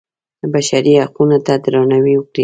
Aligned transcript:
بشري 0.53 0.93
حقونو 1.03 1.37
ته 1.45 1.53
درناوی 1.63 2.13
وکړئ 2.17 2.39